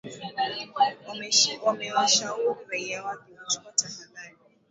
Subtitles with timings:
[1.63, 4.35] Wamewashauri raia wake kuchukua tahadhari